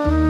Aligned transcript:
Música 0.00 0.29